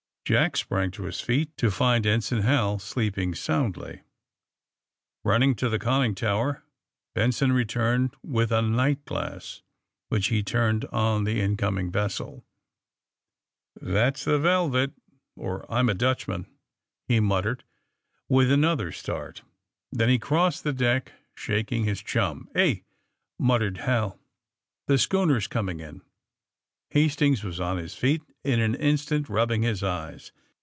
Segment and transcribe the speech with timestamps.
[0.23, 4.01] Jack sprang to his feet, to find Ensign Hal sleeping soundly.
[5.25, 6.63] Running to the conning tower
[7.13, 9.61] Benson returned with a night glass,
[10.07, 12.45] which he turned on the incoming vessel.
[13.81, 14.93] ^* That's the ^Velvet,'
[15.35, 16.45] or I'm a Dutchman!"
[17.09, 17.65] he muttered,
[18.29, 19.41] with another start.
[19.91, 22.47] Then he crossed the deck, shaking his chum.
[22.55, 22.83] ^^Eh!"
[23.37, 24.17] muttered HaL
[24.87, 26.01] The schooner is coming in!"
[26.91, 30.33] Hastings was on his feet in an instant, rub bing his eyes.